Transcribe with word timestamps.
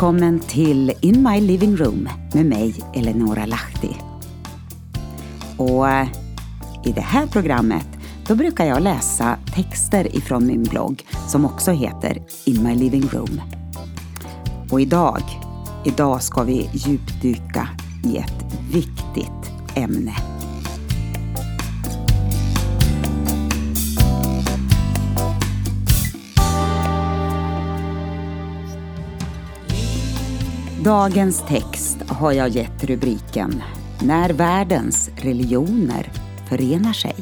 Välkommen 0.00 0.40
till 0.40 0.92
In 1.00 1.22
My 1.22 1.40
Living 1.40 1.76
Room 1.76 2.08
med 2.34 2.46
mig, 2.46 2.74
Eleonora 2.94 3.46
Lahti. 3.46 3.96
Och 5.56 5.88
eh, 5.88 6.08
i 6.84 6.92
det 6.92 7.00
här 7.00 7.26
programmet 7.26 7.86
då 8.26 8.34
brukar 8.34 8.64
jag 8.64 8.82
läsa 8.82 9.38
texter 9.54 10.16
ifrån 10.16 10.46
min 10.46 10.62
blogg 10.62 11.06
som 11.28 11.44
också 11.44 11.70
heter 11.70 12.22
In 12.44 12.62
My 12.62 12.74
Living 12.74 13.08
Room. 13.12 13.40
Och 14.70 14.80
idag, 14.80 15.22
idag 15.84 16.22
ska 16.22 16.42
vi 16.42 16.70
djupdyka 16.72 17.68
i 18.04 18.16
ett 18.16 18.44
viktigt 18.72 19.52
ämne. 19.74 20.29
Dagens 30.84 31.44
text 31.48 31.98
har 32.08 32.32
jag 32.32 32.48
gett 32.48 32.84
rubriken 32.84 33.62
När 34.02 34.30
världens 34.30 35.10
religioner 35.16 36.12
förenar 36.48 36.92
sig. 36.92 37.14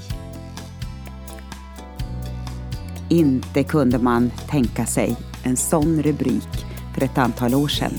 Inte 3.09 3.65
kunde 3.65 3.99
man 3.99 4.31
tänka 4.51 4.87
sig 4.87 5.17
en 5.43 5.57
sån 5.57 6.03
rubrik 6.03 6.67
för 6.95 7.05
ett 7.05 7.19
antal 7.19 7.55
år 7.55 7.69
sedan. 7.69 7.93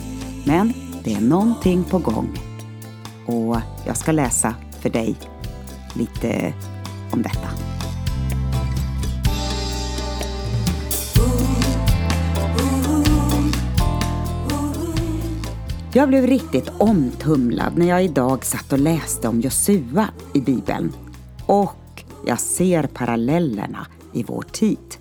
Men 0.45 0.73
det 1.03 1.13
är 1.13 1.21
någonting 1.21 1.83
på 1.83 1.97
gång. 1.97 2.37
Och 3.25 3.57
jag 3.85 3.97
ska 3.97 4.11
läsa 4.11 4.55
för 4.81 4.89
dig 4.89 5.15
lite 5.93 6.53
om 7.11 7.21
detta. 7.21 7.58
Jag 15.93 16.09
blev 16.09 16.27
riktigt 16.27 16.71
omtumlad 16.77 17.77
när 17.77 17.85
jag 17.85 18.03
idag 18.03 18.45
satt 18.45 18.73
och 18.73 18.79
läste 18.79 19.27
om 19.27 19.41
Josua 19.41 20.09
i 20.33 20.41
Bibeln. 20.41 20.93
Och 21.45 22.03
jag 22.25 22.39
ser 22.39 22.83
parallellerna 22.83 23.87
i 24.13 24.23
vår 24.23 24.41
tid. 24.41 24.95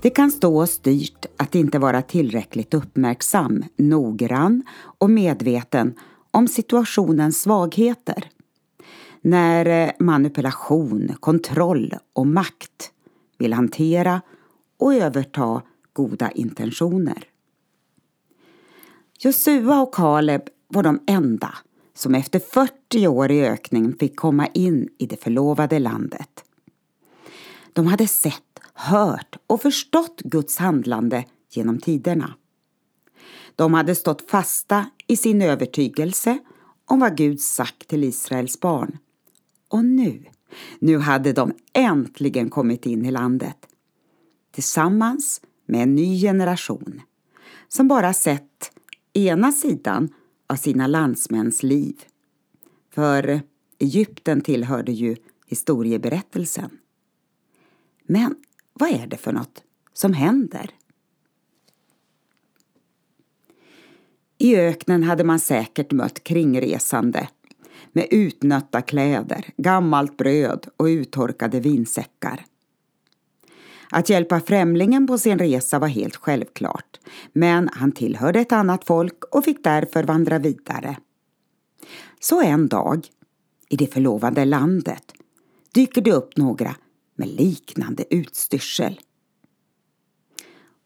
Det 0.00 0.10
kan 0.10 0.30
stå 0.30 0.62
oss 0.62 0.78
dyrt 0.78 1.26
att 1.36 1.54
inte 1.54 1.78
vara 1.78 2.02
tillräckligt 2.02 2.74
uppmärksam, 2.74 3.64
noggrann 3.76 4.62
och 4.98 5.10
medveten 5.10 5.94
om 6.30 6.48
situationens 6.48 7.42
svagheter. 7.42 8.24
När 9.20 9.66
eh, 9.66 9.90
manipulation, 9.98 11.12
kontroll 11.20 11.94
och 12.12 12.26
makt 12.26 12.90
vill 13.38 13.52
hantera 13.52 14.20
och 14.78 14.94
överta 14.94 15.62
goda 15.92 16.30
intentioner. 16.30 17.24
Josua 19.18 19.80
och 19.80 19.94
Kaleb 19.94 20.42
var 20.68 20.82
de 20.82 21.00
enda 21.06 21.54
som 21.94 22.14
efter 22.14 22.38
40 22.38 23.06
år 23.06 23.30
i 23.30 23.46
ökning 23.46 23.96
fick 23.96 24.16
komma 24.16 24.46
in 24.46 24.88
i 24.98 25.06
det 25.06 25.16
förlovade 25.16 25.78
landet. 25.78 26.44
De 27.72 27.86
hade 27.86 28.06
sett, 28.06 28.60
hört 28.74 29.36
och 29.46 29.62
förstått 29.62 30.20
Guds 30.24 30.56
handlande 30.58 31.24
genom 31.50 31.78
tiderna. 31.78 32.34
De 33.56 33.74
hade 33.74 33.94
stått 33.94 34.30
fasta 34.30 34.86
i 35.06 35.16
sin 35.16 35.42
övertygelse 35.42 36.38
om 36.84 37.00
vad 37.00 37.16
Gud 37.16 37.40
sagt 37.40 37.88
till 37.88 38.04
Israels 38.04 38.60
barn. 38.60 38.98
Och 39.68 39.84
nu, 39.84 40.24
nu 40.78 40.98
hade 40.98 41.32
de 41.32 41.52
äntligen 41.72 42.50
kommit 42.50 42.86
in 42.86 43.04
i 43.04 43.10
landet. 43.10 43.56
Tillsammans 44.50 45.40
med 45.66 45.82
en 45.82 45.94
ny 45.94 46.20
generation 46.20 47.00
som 47.68 47.88
bara 47.88 48.12
sett 48.12 48.72
ena 49.16 49.52
sidan 49.52 50.08
av 50.46 50.56
sina 50.56 50.86
landsmäns 50.86 51.62
liv. 51.62 52.04
För 52.94 53.40
Egypten 53.78 54.40
tillhörde 54.40 54.92
ju 54.92 55.16
historieberättelsen. 55.46 56.70
Men 58.06 58.34
vad 58.72 58.90
är 58.90 59.06
det 59.06 59.16
för 59.16 59.32
något 59.32 59.62
som 59.92 60.12
händer? 60.12 60.70
I 64.38 64.56
öknen 64.56 65.02
hade 65.02 65.24
man 65.24 65.38
säkert 65.38 65.92
mött 65.92 66.24
kringresande 66.24 67.28
med 67.92 68.06
utnötta 68.10 68.82
kläder, 68.82 69.46
gammalt 69.56 70.16
bröd 70.16 70.68
och 70.76 70.84
uttorkade 70.84 71.60
vinsäckar. 71.60 72.44
Att 73.90 74.08
hjälpa 74.08 74.40
främlingen 74.40 75.06
på 75.06 75.18
sin 75.18 75.38
resa 75.38 75.78
var 75.78 75.88
helt 75.88 76.16
självklart, 76.16 77.00
men 77.32 77.68
han 77.72 77.92
tillhörde 77.92 78.40
ett 78.40 78.52
annat 78.52 78.84
folk 78.84 79.24
och 79.24 79.44
fick 79.44 79.64
därför 79.64 80.04
vandra 80.04 80.38
vidare. 80.38 80.96
Så 82.20 82.42
en 82.42 82.68
dag, 82.68 83.06
i 83.68 83.76
det 83.76 83.86
förlovade 83.86 84.44
landet, 84.44 85.12
dyker 85.74 86.00
det 86.00 86.12
upp 86.12 86.36
några 86.36 86.76
med 87.16 87.28
liknande 87.28 88.14
utstyrsel. 88.14 89.00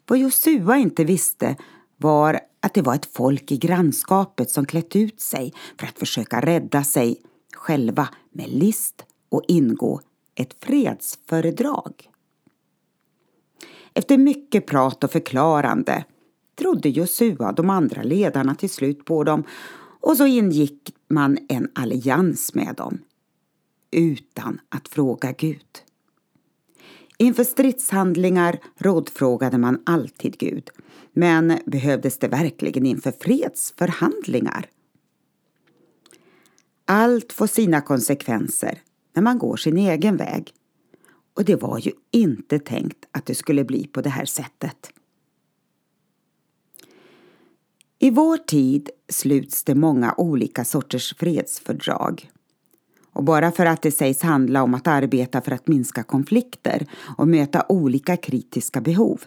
Vad 0.06 0.19
Josua 0.19 0.77
inte 0.77 1.05
visste 1.05 1.56
var 1.97 2.41
att 2.60 2.75
det 2.75 2.83
var 2.83 2.94
ett 2.94 3.09
folk 3.12 3.53
i 3.53 3.56
grannskapet 3.56 4.50
som 4.50 4.66
klätt 4.66 4.97
ut 4.97 5.21
sig 5.21 5.53
för 5.78 5.87
att 5.87 5.99
försöka 5.99 6.41
rädda 6.41 6.84
sig 6.84 7.21
själva 7.53 8.09
med 8.33 8.49
list 8.49 9.05
och 9.28 9.44
ingå 9.49 10.00
ett 10.34 10.65
fredsföredrag. 10.65 12.10
Efter 14.00 14.19
mycket 14.19 14.66
prat 14.66 15.05
och 15.05 15.11
förklarande 15.11 16.05
trodde 16.59 16.88
Josua 16.88 17.53
de 17.53 17.71
andra 17.71 18.03
ledarna 18.03 18.55
till 18.55 18.71
slut 18.71 19.05
på 19.05 19.25
dem 19.25 19.44
och 20.00 20.16
så 20.16 20.27
ingick 20.27 20.94
man 21.09 21.38
en 21.49 21.69
allians 21.75 22.55
med 22.55 22.75
dem 22.77 22.99
utan 23.91 24.60
att 24.69 24.89
fråga 24.89 25.33
Gud. 25.33 25.66
Inför 27.19 27.44
stridshandlingar 27.44 28.59
rådfrågade 28.77 29.59
man 29.59 29.83
alltid 29.87 30.39
Gud. 30.39 30.71
Men 31.12 31.59
behövdes 31.66 32.19
det 32.19 32.28
verkligen 32.28 32.87
inför 32.87 33.12
fredsförhandlingar? 33.21 34.66
Allt 36.84 37.33
får 37.33 37.47
sina 37.47 37.81
konsekvenser 37.81 38.83
när 39.15 39.22
man 39.22 39.39
går 39.39 39.56
sin 39.56 39.77
egen 39.77 40.16
väg. 40.16 40.55
Och 41.35 41.45
det 41.45 41.57
var 41.57 41.79
ju 41.79 41.93
inte 42.11 42.59
tänkt 42.59 43.05
att 43.11 43.27
det 43.27 43.35
skulle 43.35 43.65
bli 43.65 43.87
på 43.87 44.01
det 44.01 44.11
här 44.11 44.25
sättet. 44.25 44.93
I 47.99 48.11
vår 48.11 48.37
tid 48.37 48.91
sluts 49.09 49.65
det 49.65 49.75
många 49.75 50.15
olika 50.17 50.65
sorters 50.65 51.15
fredsfördrag. 51.19 52.31
Och 53.13 53.25
bara 53.25 53.53
för 53.53 53.67
att 53.67 53.83
det 53.83 53.91
sägs 53.91 54.23
handla 54.23 54.63
om 54.63 54.75
att 54.75 54.87
arbeta 54.87 55.41
för 55.41 55.53
att 55.53 55.69
minska 55.69 56.03
konflikter 56.03 56.87
och 57.19 57.29
möta 57.29 57.67
olika 57.69 58.17
kritiska 58.17 58.81
behov 58.81 59.25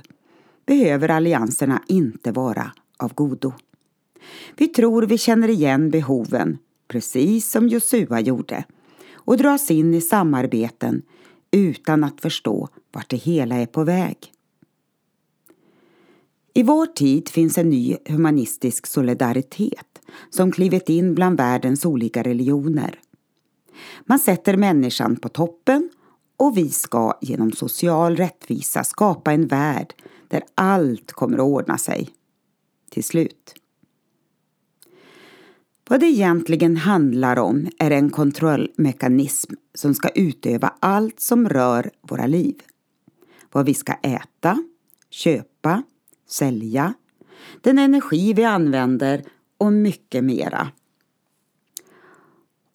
behöver 0.65 1.09
allianserna 1.09 1.81
inte 1.87 2.31
vara 2.31 2.71
av 2.97 3.13
godo. 3.13 3.53
Vi 4.57 4.67
tror 4.67 5.01
vi 5.01 5.17
känner 5.17 5.49
igen 5.49 5.89
behoven, 5.89 6.57
precis 6.87 7.51
som 7.51 7.67
Josua 7.67 8.19
gjorde, 8.19 8.63
och 9.13 9.37
dras 9.37 9.71
in 9.71 9.93
i 9.93 10.01
samarbeten 10.01 11.01
utan 11.53 12.03
att 12.03 12.21
förstå 12.21 12.69
vart 12.91 13.09
det 13.09 13.17
hela 13.17 13.55
är 13.55 13.65
på 13.65 13.83
väg. 13.83 14.17
I 16.53 16.63
vår 16.63 16.85
tid 16.85 17.29
finns 17.29 17.57
en 17.57 17.69
ny 17.69 17.97
humanistisk 18.05 18.87
solidaritet 18.87 20.01
som 20.29 20.51
klivit 20.51 20.89
in 20.89 21.15
bland 21.15 21.37
världens 21.37 21.85
olika 21.85 22.23
religioner. 22.23 22.99
Man 24.05 24.19
sätter 24.19 24.57
människan 24.57 25.15
på 25.15 25.29
toppen 25.29 25.89
och 26.37 26.57
vi 26.57 26.69
ska 26.69 27.17
genom 27.21 27.51
social 27.51 28.15
rättvisa 28.15 28.83
skapa 28.83 29.31
en 29.31 29.47
värld 29.47 29.93
där 30.27 30.43
allt 30.55 31.11
kommer 31.11 31.37
att 31.37 31.43
ordna 31.43 31.77
sig. 31.77 32.09
Till 32.89 33.03
slut. 33.03 33.62
Vad 35.89 35.99
det 35.99 36.05
egentligen 36.05 36.77
handlar 36.77 37.39
om 37.39 37.67
är 37.79 37.91
en 37.91 38.09
kontrollmekanism 38.09 39.53
som 39.73 39.93
ska 39.93 40.09
utöva 40.09 40.73
allt 40.79 41.19
som 41.19 41.49
rör 41.49 41.91
våra 42.01 42.27
liv. 42.27 42.55
Vad 43.51 43.65
vi 43.65 43.73
ska 43.73 43.93
äta, 43.93 44.63
köpa, 45.09 45.83
sälja, 46.29 46.93
den 47.61 47.79
energi 47.79 48.33
vi 48.33 48.43
använder 48.43 49.23
och 49.57 49.73
mycket 49.73 50.23
mera. 50.23 50.67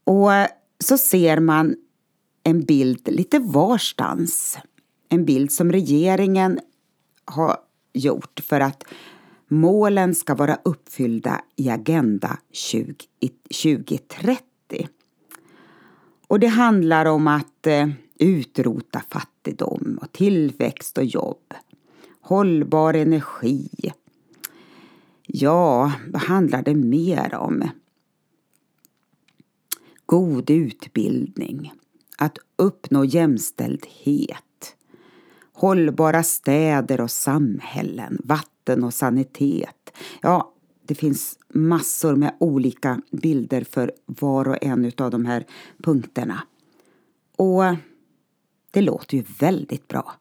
Och 0.04 0.30
så 0.84 0.98
ser 0.98 1.40
man 1.40 1.76
en 2.42 2.64
bild 2.64 3.08
lite 3.08 3.38
varstans. 3.38 4.58
En 5.08 5.24
bild 5.24 5.52
som 5.52 5.72
regeringen 5.72 6.60
har 7.24 7.56
gjort 7.92 8.40
för 8.40 8.60
att 8.60 8.84
målen 9.48 10.14
ska 10.14 10.34
vara 10.34 10.58
uppfyllda 10.64 11.40
i 11.56 11.70
Agenda 11.70 12.38
20, 12.52 12.94
2030. 13.62 14.42
Och 16.26 16.40
det 16.40 16.46
handlar 16.46 17.06
om 17.06 17.26
att 17.26 17.66
eh, 17.66 17.88
utrota 18.18 19.02
fattigdom 19.10 19.98
och 20.02 20.12
tillväxt 20.12 20.98
och 20.98 21.04
jobb, 21.04 21.54
hållbar 22.20 22.94
energi, 22.94 23.92
Ja, 25.30 25.92
vad 26.06 26.22
handlar 26.22 26.62
det 26.62 26.74
mer 26.74 27.34
om? 27.34 27.68
God 30.06 30.50
utbildning, 30.50 31.72
att 32.18 32.38
uppnå 32.56 33.04
jämställdhet, 33.04 34.76
hållbara 35.52 36.22
städer 36.22 37.00
och 37.00 37.10
samhällen, 37.10 38.18
vatten 38.24 38.57
och 38.74 38.94
sanitet. 38.94 39.98
Ja, 40.22 40.54
det 40.82 40.94
finns 40.94 41.38
massor 41.48 42.16
med 42.16 42.34
olika 42.40 43.00
bilder 43.10 43.64
för 43.64 43.92
var 44.06 44.48
och 44.48 44.62
en 44.62 44.92
av 44.98 45.10
de 45.10 45.26
här 45.26 45.46
punkterna. 45.82 46.42
Och 47.36 47.62
det 48.70 48.80
låter 48.80 49.16
ju 49.16 49.24
väldigt 49.38 49.88
bra. 49.88 50.12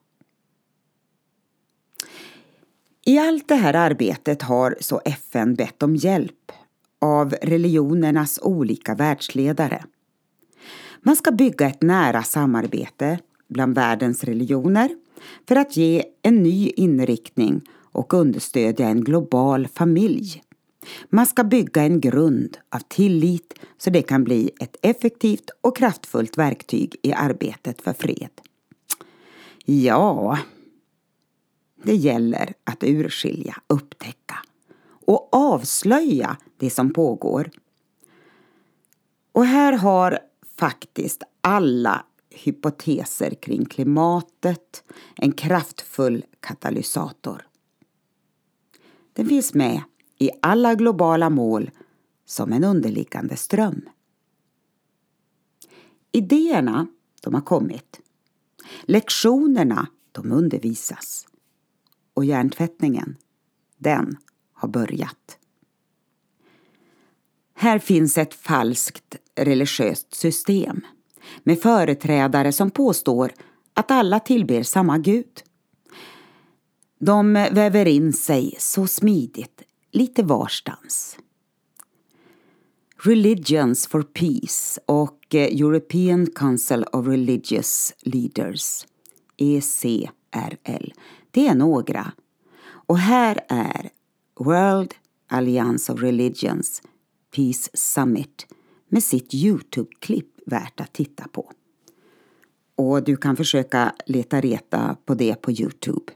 I 3.04 3.18
allt 3.18 3.48
det 3.48 3.54
här 3.54 3.74
arbetet 3.74 4.42
har 4.42 4.76
så 4.80 5.00
FN 5.04 5.54
bett 5.54 5.82
om 5.82 5.96
hjälp 5.96 6.52
av 6.98 7.34
religionernas 7.42 8.38
olika 8.42 8.94
världsledare. 8.94 9.84
Man 11.02 11.16
ska 11.16 11.32
bygga 11.32 11.66
ett 11.66 11.82
nära 11.82 12.22
samarbete 12.22 13.18
bland 13.48 13.74
världens 13.74 14.24
religioner 14.24 14.90
för 15.48 15.56
att 15.56 15.76
ge 15.76 16.04
en 16.22 16.42
ny 16.42 16.68
inriktning 16.68 17.62
och 17.98 18.14
understödja 18.14 18.88
en 18.88 19.04
global 19.04 19.68
familj. 19.68 20.42
Man 21.08 21.26
ska 21.26 21.44
bygga 21.44 21.82
en 21.82 22.00
grund 22.00 22.58
av 22.70 22.78
tillit 22.78 23.54
så 23.78 23.90
det 23.90 24.02
kan 24.02 24.24
bli 24.24 24.50
ett 24.60 24.76
effektivt 24.82 25.50
och 25.60 25.76
kraftfullt 25.76 26.38
verktyg 26.38 26.96
i 27.02 27.12
arbetet 27.12 27.82
för 27.82 27.92
fred. 27.92 28.30
Ja, 29.64 30.38
det 31.82 31.94
gäller 31.94 32.52
att 32.64 32.84
urskilja, 32.84 33.54
upptäcka 33.66 34.38
och 35.06 35.28
avslöja 35.32 36.36
det 36.56 36.70
som 36.70 36.92
pågår. 36.92 37.50
Och 39.32 39.44
här 39.44 39.72
har 39.72 40.18
faktiskt 40.56 41.22
alla 41.40 42.04
hypoteser 42.30 43.30
kring 43.30 43.64
klimatet 43.64 44.84
en 45.16 45.32
kraftfull 45.32 46.24
katalysator. 46.40 47.48
Den 49.18 49.28
finns 49.28 49.54
med 49.54 49.82
i 50.18 50.30
alla 50.42 50.74
globala 50.74 51.30
mål 51.30 51.70
som 52.26 52.52
en 52.52 52.64
underliggande 52.64 53.36
ström. 53.36 53.88
Idéerna, 56.12 56.86
de 57.22 57.34
har 57.34 57.40
kommit. 57.40 58.00
Lektionerna, 58.82 59.86
de 60.12 60.32
undervisas. 60.32 61.28
Och 62.14 62.24
hjärntvättningen, 62.24 63.16
den 63.78 64.16
har 64.52 64.68
börjat. 64.68 65.38
Här 67.54 67.78
finns 67.78 68.18
ett 68.18 68.34
falskt 68.34 69.16
religiöst 69.34 70.14
system 70.14 70.80
med 71.42 71.60
företrädare 71.60 72.52
som 72.52 72.70
påstår 72.70 73.32
att 73.74 73.90
alla 73.90 74.20
tillber 74.20 74.62
samma 74.62 74.98
gud. 74.98 75.42
De 76.98 77.32
väver 77.32 77.88
in 77.88 78.12
sig 78.12 78.54
så 78.58 78.86
smidigt 78.86 79.62
lite 79.92 80.22
varstans. 80.22 81.18
Religions 83.02 83.86
for 83.86 84.02
Peace 84.02 84.80
och 84.86 85.34
eh, 85.34 85.60
European 85.60 86.26
Council 86.26 86.84
of 86.92 87.06
Religious 87.06 87.94
Leaders, 88.00 88.86
ECRL, 89.36 90.92
det 91.30 91.46
är 91.46 91.54
några. 91.54 92.12
Och 92.64 92.98
här 92.98 93.40
är 93.48 93.90
World 94.40 94.94
Alliance 95.28 95.92
of 95.92 96.02
Religions 96.02 96.82
Peace 97.36 97.70
Summit 97.74 98.46
med 98.88 99.02
sitt 99.02 99.34
Youtube-klipp 99.34 100.40
värt 100.46 100.80
att 100.80 100.92
titta 100.92 101.28
på. 101.28 101.52
Och 102.76 103.04
du 103.04 103.16
kan 103.16 103.36
försöka 103.36 103.94
leta 104.06 104.40
reta 104.40 104.96
på 105.04 105.14
det 105.14 105.34
på 105.34 105.52
Youtube. 105.52 106.12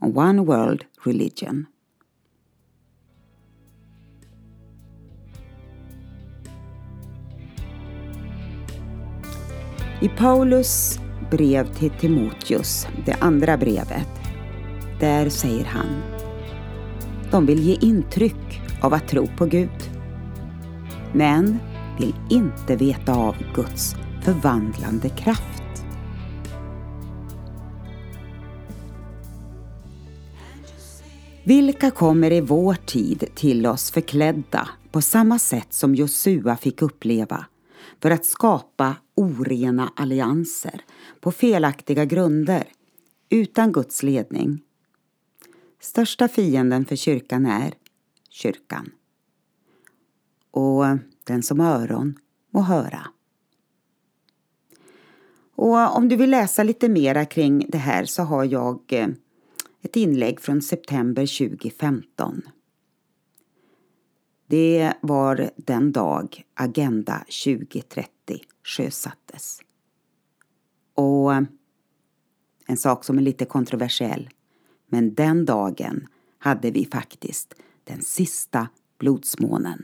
One 0.00 0.44
World 0.44 0.84
Religion. 1.04 1.66
I 10.00 10.08
Paulus 10.08 10.98
brev 11.30 11.74
till 11.74 11.90
Timoteus, 11.90 12.86
det 13.06 13.12
andra 13.20 13.56
brevet, 13.56 14.08
där 15.00 15.28
säger 15.28 15.64
han 15.64 16.02
De 17.30 17.46
vill 17.46 17.62
ge 17.62 17.74
intryck 17.80 18.60
av 18.82 18.94
att 18.94 19.08
tro 19.08 19.26
på 19.26 19.46
Gud, 19.46 19.90
men 21.12 21.58
vill 21.98 22.14
inte 22.30 22.76
veta 22.76 23.14
av 23.14 23.36
Guds 23.54 23.96
förvandlande 24.22 25.08
kraft. 25.08 25.85
Vilka 31.46 31.90
kommer 31.90 32.32
i 32.32 32.40
vår 32.40 32.74
tid 32.74 33.24
till 33.34 33.66
oss 33.66 33.90
förklädda 33.90 34.68
på 34.90 35.00
samma 35.00 35.38
sätt 35.38 35.72
som 35.72 35.94
Josua 35.94 36.56
fick 36.56 36.82
uppleva 36.82 37.46
för 38.02 38.10
att 38.10 38.24
skapa 38.24 38.96
orena 39.14 39.92
allianser 39.96 40.80
på 41.20 41.32
felaktiga 41.32 42.04
grunder 42.04 42.64
utan 43.28 43.72
Guds 43.72 44.02
ledning. 44.02 44.62
Största 45.80 46.28
fienden 46.28 46.84
för 46.84 46.96
kyrkan 46.96 47.46
är 47.46 47.74
kyrkan. 48.30 48.90
Och 50.50 50.84
den 51.24 51.42
som 51.42 51.60
har 51.60 51.80
öron 51.80 52.18
må 52.50 52.60
höra. 52.60 53.06
Och 55.56 55.96
om 55.96 56.08
du 56.08 56.16
vill 56.16 56.30
läsa 56.30 56.62
lite 56.62 56.88
mera 56.88 57.24
kring 57.24 57.66
det 57.68 57.78
här 57.78 58.04
så 58.04 58.22
har 58.22 58.44
jag 58.44 58.80
eh, 58.88 59.08
ett 59.82 59.96
inlägg 59.96 60.40
från 60.40 60.62
september 60.62 61.48
2015. 61.48 62.42
Det 64.46 64.92
var 65.00 65.50
den 65.56 65.92
dag 65.92 66.42
Agenda 66.54 67.24
2030 67.44 68.10
sjösattes. 68.64 69.60
Och 70.94 71.32
en 72.66 72.76
sak 72.76 73.04
som 73.04 73.18
är 73.18 73.22
lite 73.22 73.44
kontroversiell, 73.44 74.30
men 74.86 75.14
den 75.14 75.44
dagen 75.44 76.06
hade 76.38 76.70
vi 76.70 76.88
faktiskt 76.92 77.54
den 77.84 78.02
sista 78.02 78.68
blodsmånen. 78.98 79.82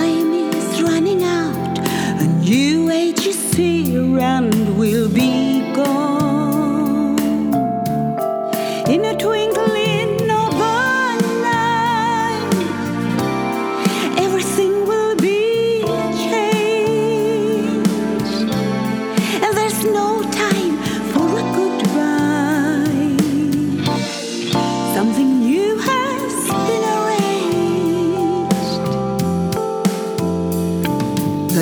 time 0.00 0.32
is 0.32 0.82
running 0.82 1.22
out. 1.22 1.78
A 2.24 2.26
new 2.48 2.90
age 2.90 3.26
is 3.26 3.52
here 3.52 4.18
and 4.18 4.78
we'll 4.78 5.10
be. 5.12 5.29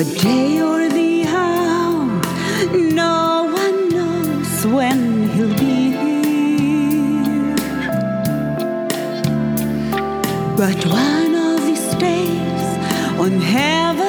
the 0.03 0.15
day 0.15 0.61
or 0.61 0.87
the 0.87 1.25
hour. 1.27 2.05
No 2.71 3.51
one 3.51 3.89
knows 3.89 4.65
when 4.65 5.27
he'll 5.31 5.57
be 5.57 5.91
here. 6.03 7.55
But 10.55 10.85
one 10.85 11.35
of 11.35 11.65
these 11.65 11.93
days, 11.95 12.63
on 13.19 13.41
heaven. 13.41 14.08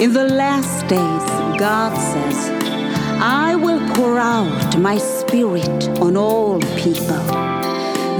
In 0.00 0.12
the 0.12 0.24
last 0.24 0.88
days, 0.88 1.58
God 1.58 1.96
says, 1.96 2.50
I 3.22 3.54
will 3.54 3.80
pour 3.94 4.18
out 4.18 4.76
my 4.78 4.98
spirit 4.98 5.88
on 6.00 6.16
all 6.16 6.60
people. 6.76 7.24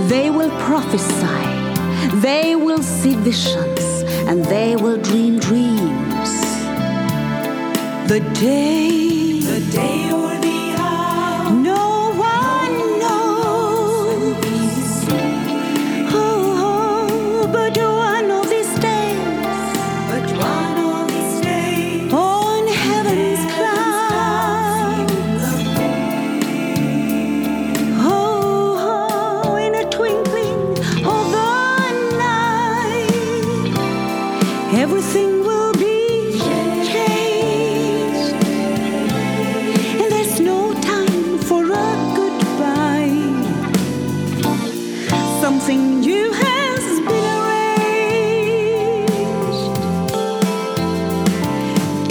They 0.06 0.30
will 0.30 0.50
prophesy, 0.60 2.20
they 2.20 2.54
will 2.54 2.82
see 2.82 3.16
visions, 3.16 4.04
and 4.28 4.44
they 4.44 4.76
will 4.76 4.98
dream 4.98 5.40
dreams. 5.40 6.30
The 8.08 8.20
day, 8.34 9.40
the 9.40 9.60
day 9.72 10.23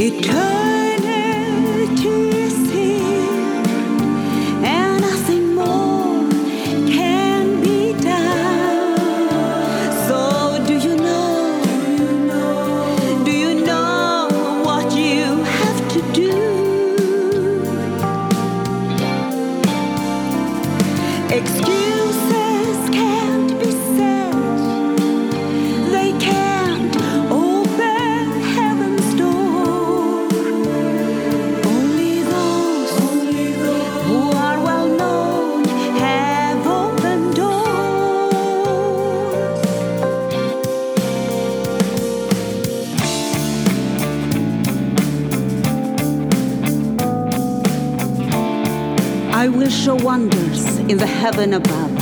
It 0.06 0.22
turn 0.22 0.53
heaven 51.24 51.53
above 51.53 51.98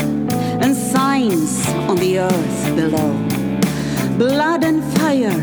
and 0.63 0.75
signs 0.75 1.67
on 1.87 1.95
the 1.97 2.17
earth 2.17 2.75
below. 2.75 3.13
Blood 4.17 4.63
and 4.63 4.83
fire 4.95 5.41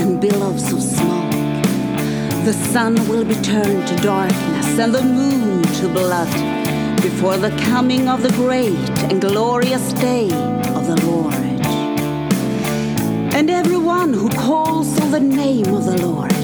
and 0.00 0.20
billows 0.20 0.72
of 0.72 0.82
smoke. 0.82 1.30
The 2.44 2.52
sun 2.72 2.96
will 3.06 3.24
be 3.24 3.36
turned 3.36 3.86
to 3.86 3.96
darkness 3.98 4.76
and 4.76 4.92
the 4.92 5.04
moon 5.04 5.62
to 5.78 5.88
blood 6.00 6.32
before 7.00 7.36
the 7.36 7.56
coming 7.70 8.08
of 8.08 8.24
the 8.24 8.32
great 8.32 8.90
and 9.08 9.20
glorious 9.20 9.92
day 9.92 10.24
of 10.78 10.88
the 10.88 10.98
Lord. 11.06 11.60
And 13.38 13.48
everyone 13.50 14.12
who 14.12 14.30
calls 14.30 15.00
on 15.00 15.12
the 15.12 15.20
name 15.20 15.72
of 15.72 15.84
the 15.84 16.04
Lord 16.04 16.41